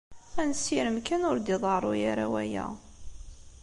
Ad 0.41 0.45
nessirem 0.49 0.97
kan 1.07 1.25
ur 1.29 1.37
d-iḍerru 1.39 1.91
ara 2.11 2.25
waya. 2.31 2.65